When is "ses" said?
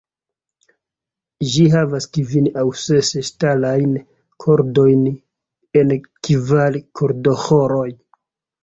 2.85-3.13